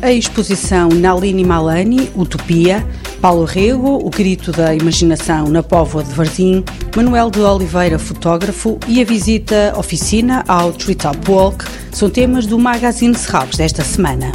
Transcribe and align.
A 0.00 0.12
exposição 0.12 0.88
Nalini 0.90 1.44
Malani, 1.44 2.08
Utopia, 2.14 2.86
Paulo 3.20 3.44
Rego, 3.44 3.96
O 3.96 4.10
Grito 4.10 4.52
da 4.52 4.72
Imaginação 4.72 5.48
na 5.48 5.60
Póvoa 5.60 6.04
de 6.04 6.12
Varzim, 6.12 6.64
Manuel 6.94 7.30
de 7.30 7.40
Oliveira, 7.40 7.98
fotógrafo, 7.98 8.78
e 8.86 9.02
a 9.02 9.04
visita 9.04 9.74
oficina 9.76 10.44
ao 10.46 10.72
Treetop 10.72 11.28
Walk 11.28 11.64
são 11.90 12.08
temas 12.08 12.46
do 12.46 12.58
Magazine 12.58 13.14
Serralves 13.14 13.56
desta 13.56 13.82
semana. 13.82 14.30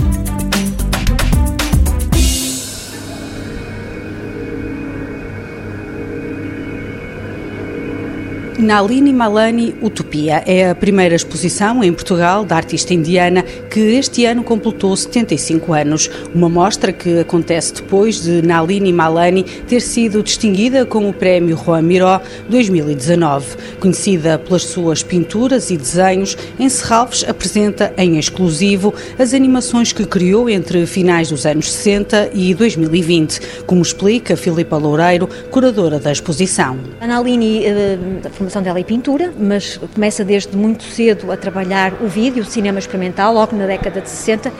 Nalini 8.64 9.12
Malani 9.12 9.76
Utopia 9.82 10.42
é 10.46 10.70
a 10.70 10.74
primeira 10.74 11.14
exposição 11.14 11.84
em 11.84 11.92
Portugal 11.92 12.46
da 12.46 12.56
artista 12.56 12.94
indiana 12.94 13.44
que 13.70 13.80
este 13.80 14.24
ano 14.24 14.42
completou 14.42 14.96
75 14.96 15.74
anos. 15.74 16.10
Uma 16.34 16.48
mostra 16.48 16.94
que 16.94 17.20
acontece 17.20 17.74
depois 17.74 18.24
de 18.24 18.42
Nalini 18.42 18.94
Malani 18.94 19.44
ter 19.44 19.82
sido 19.82 20.24
distinguida 20.24 20.86
com 20.86 21.10
o 21.10 21.14
Prémio 21.14 21.58
Juan 21.58 21.82
Miró 21.82 22.22
2019. 22.48 23.58
Conhecida 23.82 24.40
pelas 24.40 24.64
suas 24.64 25.04
pinturas 25.04 25.70
e 25.70 25.76
desenhos, 25.76 26.38
em 26.58 26.70
Serralves 26.70 27.26
apresenta 27.28 27.94
em 27.98 28.18
exclusivo 28.18 28.94
as 29.20 29.34
animações 29.34 29.92
que 29.92 30.06
criou 30.06 30.50
entre 30.50 30.86
finais 30.86 31.30
dos 31.30 31.46
anos 31.46 31.70
60 31.70 32.30
e 32.34 32.54
2020, 32.54 33.42
como 33.66 33.82
explica 33.82 34.38
Filipa 34.38 34.78
Loureiro, 34.78 35.28
curadora 35.52 36.00
da 36.00 36.14
exposição. 36.14 36.80
A 37.02 37.08
Nalini, 37.08 37.66
formação 38.54 38.62
dela 38.62 38.80
é 38.80 38.84
pintura, 38.84 39.34
mas 39.38 39.78
começa 39.94 40.24
desde 40.24 40.56
muito 40.56 40.84
cedo 40.84 41.32
a 41.32 41.38
trabalhar 41.38 41.94
o 42.02 42.08
vídeo, 42.08 42.44
o 42.44 42.46
cinema 42.46 42.78
experimental, 42.78 43.34
logo 43.34 43.56
na 43.56 43.66
década 43.66 44.00
de 44.00 44.10
60, 44.10 44.52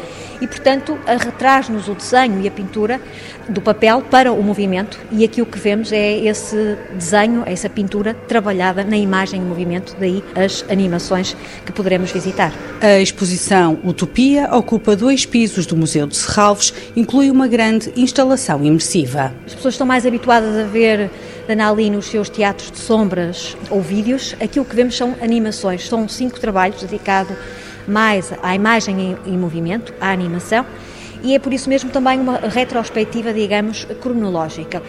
e, 0.42 0.48
portanto, 0.48 0.98
retraz-nos 1.06 1.88
o 1.88 1.94
desenho 1.94 2.42
e 2.42 2.48
a 2.48 2.52
pintura 2.52 3.00
do 3.48 3.62
papel 3.62 4.02
para 4.02 4.32
o 4.32 4.42
movimento, 4.42 5.00
e 5.12 5.24
aqui 5.24 5.42
o 5.42 5.46
que 5.46 5.60
vemos 5.60 5.92
é 5.92 6.18
esse 6.26 6.78
desenho, 6.94 7.44
essa 7.46 7.70
pintura 7.70 8.14
trabalhada 8.28 8.84
na 8.84 8.98
imagem 8.98 9.40
em 9.40 9.44
movimento, 9.44 9.96
daí 10.00 10.24
as 10.36 10.66
animações 10.70 11.38
que 11.66 11.72
poderemos 11.72 12.12
visitar. 12.12 12.52
A 12.82 13.00
exposição 13.00 13.80
Utopia 13.84 14.50
ocupa 14.54 14.96
dois 14.96 15.26
pisos 15.26 15.66
do 15.66 15.78
Museu 15.78 16.08
de 16.08 16.18
Serralves, 16.18 16.74
inclui 16.96 17.30
uma 17.30 17.48
grande 17.48 17.94
instalação 17.96 18.64
imersiva. 18.64 19.34
As 19.46 19.54
pessoas 19.54 19.76
estão 19.76 19.86
mais 19.86 20.06
habituadas 20.06 20.58
a 20.58 20.64
ver 20.64 21.10
Anali 21.48 21.90
nos 21.90 22.06
seus 22.06 22.30
teatros 22.30 22.72
de 22.72 22.78
sombras 22.78 23.58
ou 23.70 23.82
vídeos, 23.82 24.36
aquilo 24.42 24.64
que 24.64 24.76
vemos 24.76 24.96
são 24.96 25.16
animações. 25.22 25.88
São 25.88 26.08
cinco 26.08 26.40
trabalhos 26.40 26.82
dedicados 26.82 27.36
mais 27.88 28.32
à 28.42 28.56
imagem 28.56 29.18
em, 29.26 29.34
em 29.34 29.38
movimento, 29.38 29.94
à 30.00 30.12
animação, 30.12 30.66
e 31.22 31.36
é 31.36 31.40
por 31.40 31.54
isso 31.54 31.70
mesmo 31.70 31.90
também 31.90 32.20
uma 32.20 32.38
retrospectiva, 32.38 33.34
digamos, 33.34 33.86
cronológica. 34.02 34.82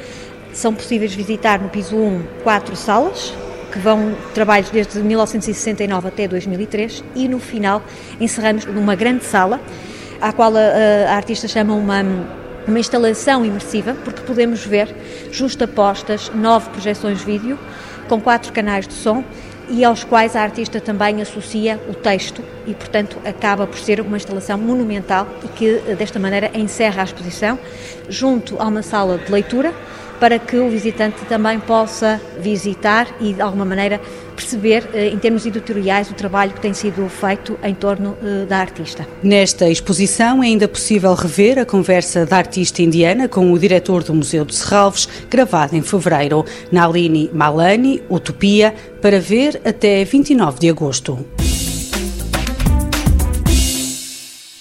São 0.52 0.74
possíveis 0.74 1.14
visitar 1.14 1.60
no 1.60 1.68
piso 1.68 1.96
1 1.96 2.22
quatro 2.42 2.76
salas, 2.76 3.34
que 3.72 3.78
vão 3.78 4.14
trabalhos 4.32 4.70
desde 4.70 5.00
1969 5.00 6.08
até 6.08 6.28
2003, 6.28 7.02
e 7.16 7.28
no 7.28 7.40
final 7.40 7.82
encerramos 8.20 8.64
numa 8.64 8.94
grande 8.94 9.24
sala, 9.24 9.60
à 10.20 10.32
qual 10.32 10.52
a, 10.56 11.10
a 11.10 11.16
artista 11.16 11.48
chama 11.48 11.74
uma 11.74 12.04
uma 12.66 12.78
instalação 12.78 13.44
imersiva, 13.44 13.94
porque 14.04 14.22
podemos 14.22 14.64
ver 14.64 14.94
justapostas 15.30 16.30
nove 16.34 16.70
projeções 16.70 17.22
vídeo 17.22 17.58
com 18.08 18.20
quatro 18.20 18.52
canais 18.52 18.86
de 18.86 18.94
som 18.94 19.24
e 19.68 19.84
aos 19.84 20.04
quais 20.04 20.36
a 20.36 20.42
artista 20.42 20.80
também 20.80 21.22
associa 21.22 21.80
o 21.88 21.94
texto 21.94 22.42
e, 22.66 22.74
portanto, 22.74 23.18
acaba 23.24 23.66
por 23.66 23.78
ser 23.78 24.00
uma 24.00 24.16
instalação 24.16 24.58
monumental 24.58 25.26
e 25.42 25.48
que, 25.48 25.94
desta 25.96 26.18
maneira, 26.18 26.50
encerra 26.54 27.02
a 27.02 27.04
exposição 27.04 27.58
junto 28.08 28.60
a 28.60 28.66
uma 28.66 28.82
sala 28.82 29.18
de 29.18 29.30
leitura 29.30 29.72
para 30.20 30.38
que 30.38 30.56
o 30.56 30.68
visitante 30.68 31.24
também 31.26 31.58
possa 31.60 32.20
visitar 32.40 33.06
e, 33.20 33.32
de 33.32 33.40
alguma 33.40 33.64
maneira, 33.64 34.00
perceber, 34.34 34.88
eh, 34.92 35.08
em 35.08 35.18
termos 35.18 35.46
editoriais, 35.46 36.10
o 36.10 36.14
trabalho 36.14 36.52
que 36.52 36.60
tem 36.60 36.74
sido 36.74 37.08
feito 37.08 37.58
em 37.62 37.74
torno 37.74 38.16
eh, 38.22 38.46
da 38.46 38.58
artista. 38.58 39.06
Nesta 39.22 39.68
exposição 39.68 40.42
é 40.42 40.46
ainda 40.46 40.68
possível 40.68 41.14
rever 41.14 41.58
a 41.58 41.64
conversa 41.64 42.26
da 42.26 42.36
artista 42.36 42.82
indiana 42.82 43.28
com 43.28 43.52
o 43.52 43.58
diretor 43.58 44.02
do 44.02 44.14
Museu 44.14 44.44
de 44.44 44.54
Serralves, 44.54 45.08
gravada 45.30 45.76
em 45.76 45.82
fevereiro, 45.82 46.44
Nalini 46.70 47.30
Malani, 47.32 48.02
Utopia, 48.10 48.74
para 49.00 49.20
ver 49.20 49.60
até 49.64 50.04
29 50.04 50.58
de 50.58 50.70
agosto. 50.70 51.43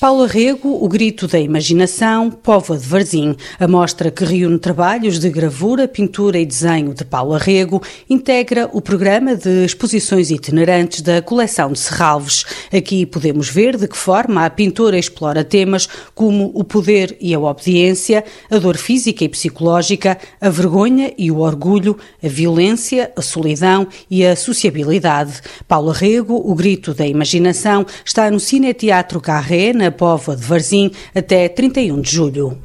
Paula 0.04 0.28
Rego, 0.28 0.84
O 0.84 0.90
Grito 0.90 1.30
da 1.30 1.40
Imaginação, 1.40 2.30
Póvoa 2.30 2.78
de 2.78 2.86
Varzim. 2.86 3.38
A 3.58 3.70
mostra 3.70 4.12
que 4.12 4.26
reúne 4.26 4.60
trabalhos 4.60 5.18
de 5.18 5.30
gravura, 5.30 5.88
pintura 5.88 6.38
e 6.38 6.46
desenho 6.46 6.94
de 6.94 7.06
Paula 7.06 7.38
Rego 7.38 7.82
integra 8.10 8.70
o 8.74 8.82
programa 8.82 9.34
de 9.34 9.64
exposições 9.64 10.30
itinerantes 10.30 11.00
da 11.00 11.22
coleção 11.22 11.72
de 11.72 11.80
Serralves. 11.80 12.44
Aqui 12.76 13.06
podemos 13.06 13.48
ver 13.48 13.78
de 13.78 13.88
que 13.88 13.96
forma 13.96 14.46
a 14.46 14.50
pintora 14.50 15.00
explora 15.00 15.42
temas 15.42 15.88
como 16.14 16.52
o 16.54 16.66
poder 16.66 17.16
e 17.22 17.34
a 17.34 17.40
obediência, 17.40 18.26
a 18.52 18.58
dor 18.58 18.76
física 18.76 19.24
e 19.24 19.30
psicológica, 19.30 20.18
a 20.42 20.50
vergonha 20.50 21.14
e 21.18 21.32
o 21.32 21.40
orgulho, 21.40 21.98
a 22.22 22.28
violência, 22.28 23.10
a 23.16 23.22
solidão 23.22 23.88
e 24.12 24.26
a 24.26 24.36
sociabilidade. 24.36 25.40
Paula 25.66 25.94
Rego, 25.94 26.36
O 26.36 26.54
Grito 26.54 26.94
da 26.94 27.08
Imaginação, 27.08 27.86
está 28.04 28.30
no 28.30 28.38
Cine 28.38 28.74
Teatro 28.74 29.22
Carré, 29.22 29.72
na 29.72 29.93
Póvoa 29.94 30.36
de 30.36 30.44
Varzim 30.44 30.92
até 31.16 31.48
31 31.48 32.02
de 32.02 32.12
julho. 32.12 32.58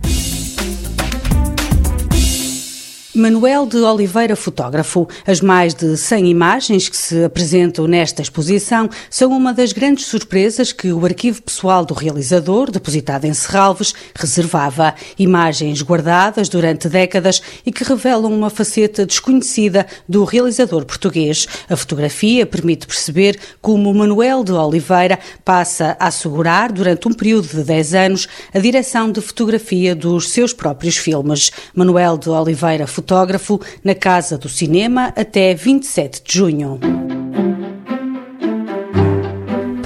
Manuel 3.18 3.66
de 3.66 3.78
Oliveira, 3.78 4.36
fotógrafo. 4.36 5.08
As 5.26 5.40
mais 5.40 5.74
de 5.74 5.96
100 5.96 6.30
imagens 6.30 6.88
que 6.88 6.96
se 6.96 7.24
apresentam 7.24 7.88
nesta 7.88 8.22
exposição 8.22 8.88
são 9.10 9.32
uma 9.32 9.52
das 9.52 9.72
grandes 9.72 10.06
surpresas 10.06 10.72
que 10.72 10.92
o 10.92 11.04
arquivo 11.04 11.42
pessoal 11.42 11.84
do 11.84 11.94
realizador, 11.94 12.70
depositado 12.70 13.24
em 13.24 13.34
Serralves, 13.34 13.92
reservava. 14.14 14.94
Imagens 15.18 15.82
guardadas 15.82 16.48
durante 16.48 16.88
décadas 16.88 17.42
e 17.66 17.72
que 17.72 17.82
revelam 17.82 18.32
uma 18.32 18.50
faceta 18.50 19.04
desconhecida 19.04 19.84
do 20.08 20.22
realizador 20.22 20.84
português. 20.84 21.48
A 21.68 21.76
fotografia 21.76 22.46
permite 22.46 22.86
perceber 22.86 23.36
como 23.60 23.92
Manuel 23.92 24.44
de 24.44 24.52
Oliveira 24.52 25.18
passa 25.44 25.96
a 25.98 26.06
assegurar, 26.06 26.70
durante 26.70 27.08
um 27.08 27.12
período 27.12 27.48
de 27.48 27.64
10 27.64 27.94
anos, 27.94 28.28
a 28.54 28.60
direção 28.60 29.10
de 29.10 29.20
fotografia 29.20 29.96
dos 29.96 30.30
seus 30.30 30.52
próprios 30.52 30.96
filmes. 30.96 31.50
Manuel 31.74 32.16
de 32.16 32.28
Oliveira, 32.28 32.86
fotógrafo 32.86 33.07
na 33.82 33.94
Casa 33.94 34.36
do 34.36 34.48
Cinema 34.48 35.12
até 35.16 35.54
27 35.54 36.22
de 36.22 36.38
junho. 36.38 37.17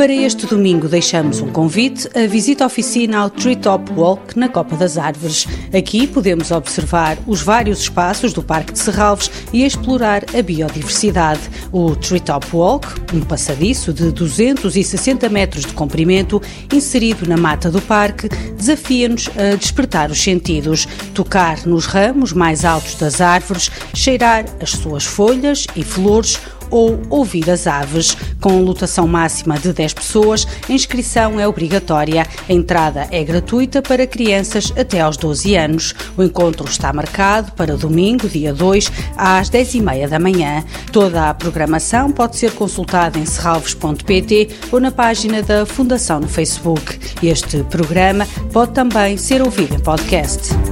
Para 0.02 0.12
este 0.12 0.46
domingo 0.46 0.88
deixamos 0.88 1.40
um 1.40 1.52
convite 1.52 2.08
a 2.18 2.26
visita 2.26 2.66
oficina 2.66 3.18
ao 3.18 3.30
Treetop 3.30 3.92
Walk 3.92 4.36
na 4.36 4.48
Copa 4.48 4.74
das 4.74 4.98
Árvores. 4.98 5.46
Aqui 5.72 6.08
podemos 6.08 6.50
observar 6.50 7.16
os 7.24 7.40
vários 7.40 7.82
espaços 7.82 8.32
do 8.32 8.42
Parque 8.42 8.72
de 8.72 8.80
Serralves 8.80 9.30
e 9.52 9.64
explorar 9.64 10.24
a 10.36 10.42
biodiversidade. 10.42 11.42
O 11.70 11.94
Treetop 11.94 12.48
Walk, 12.52 12.88
um 13.14 13.20
passadiço 13.20 13.92
de 13.92 14.10
260 14.10 15.28
metros 15.28 15.64
de 15.64 15.72
comprimento, 15.72 16.42
inserido 16.72 17.24
na 17.28 17.36
mata 17.36 17.70
do 17.70 17.80
parque, 17.80 18.28
desafia-nos 18.56 19.30
a 19.36 19.54
despertar 19.54 20.10
os 20.10 20.20
sentidos, 20.20 20.84
tocar 21.14 21.64
nos 21.64 21.86
ramos 21.86 22.32
mais 22.32 22.64
altos 22.64 22.96
das 22.96 23.20
árvores, 23.20 23.70
cheirar 23.94 24.46
as 24.60 24.70
suas 24.70 25.04
folhas 25.04 25.64
e 25.76 25.84
flores 25.84 26.40
ou 26.72 27.00
ouvir 27.08 27.48
as 27.48 27.68
aves. 27.68 28.16
Com 28.40 28.62
lotação 28.62 29.06
máxima 29.06 29.56
de 29.56 29.72
10 29.72 29.94
pessoas, 29.94 30.48
a 30.68 30.72
inscrição 30.72 31.38
é 31.38 31.46
obrigatória. 31.46 32.26
A 32.48 32.52
entrada 32.52 33.06
é 33.12 33.22
gratuita 33.22 33.80
para 33.80 34.06
crianças 34.06 34.72
até 34.76 35.00
aos 35.00 35.16
12 35.16 35.54
anos. 35.54 35.94
O 36.16 36.22
encontro 36.24 36.66
está 36.66 36.92
marcado 36.92 37.52
para 37.52 37.76
domingo, 37.76 38.28
dia 38.28 38.52
2, 38.52 38.90
às 39.16 39.48
10h30 39.48 40.08
da 40.08 40.18
manhã. 40.18 40.64
Toda 40.90 41.28
a 41.28 41.34
programação 41.34 42.10
pode 42.10 42.36
ser 42.36 42.52
consultada 42.52 43.18
em 43.18 43.26
serralves.pt 43.26 44.48
ou 44.72 44.80
na 44.80 44.90
página 44.90 45.42
da 45.42 45.64
Fundação 45.66 46.18
no 46.20 46.28
Facebook. 46.28 46.98
Este 47.22 47.62
programa 47.64 48.26
pode 48.52 48.72
também 48.72 49.16
ser 49.16 49.42
ouvido 49.42 49.74
em 49.74 49.78
podcast. 49.78 50.71